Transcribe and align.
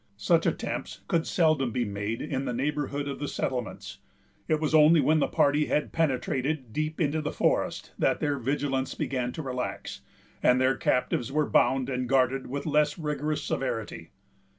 Such 0.17 0.47
attempts 0.47 1.01
could 1.07 1.27
seldom 1.27 1.69
be 1.69 1.85
made 1.85 2.23
in 2.23 2.45
the 2.45 2.53
neighborhood 2.55 3.07
of 3.07 3.19
the 3.19 3.27
settlements. 3.27 3.99
It 4.47 4.59
was 4.59 4.73
only 4.73 4.99
when 4.99 5.19
the 5.19 5.27
party 5.27 5.67
had 5.67 5.91
penetrated 5.91 6.73
deep 6.73 6.99
into 6.99 7.21
the 7.21 7.31
forest 7.31 7.91
that 7.99 8.19
their 8.19 8.39
vigilance 8.39 8.95
began 8.95 9.31
to 9.33 9.43
relax, 9.43 10.01
and 10.41 10.59
their 10.59 10.75
captives 10.75 11.31
were 11.31 11.47
bound 11.47 11.87
and 11.87 12.09
guarded 12.09 12.47
with 12.47 12.65
less 12.65 12.97
rigorous 12.97 13.43
severity. 13.43 14.09